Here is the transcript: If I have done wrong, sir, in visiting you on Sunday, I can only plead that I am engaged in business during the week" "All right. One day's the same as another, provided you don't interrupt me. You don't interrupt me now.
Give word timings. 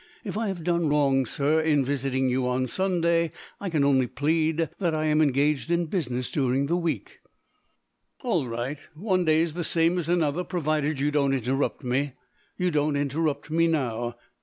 If 0.23 0.35
I 0.35 0.47
have 0.47 0.63
done 0.63 0.89
wrong, 0.89 1.27
sir, 1.27 1.59
in 1.61 1.85
visiting 1.85 2.27
you 2.27 2.47
on 2.47 2.65
Sunday, 2.65 3.31
I 3.59 3.69
can 3.69 3.83
only 3.83 4.07
plead 4.07 4.67
that 4.79 4.95
I 4.95 5.05
am 5.05 5.21
engaged 5.21 5.69
in 5.69 5.85
business 5.85 6.31
during 6.31 6.65
the 6.65 6.75
week" 6.75 7.19
"All 8.23 8.47
right. 8.47 8.79
One 8.95 9.25
day's 9.25 9.53
the 9.53 9.63
same 9.63 9.99
as 9.99 10.09
another, 10.09 10.43
provided 10.43 10.99
you 10.99 11.11
don't 11.11 11.35
interrupt 11.35 11.83
me. 11.83 12.13
You 12.57 12.71
don't 12.71 12.95
interrupt 12.95 13.51
me 13.51 13.67
now. 13.67 14.15